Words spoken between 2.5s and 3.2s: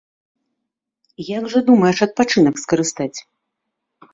скарыстаць?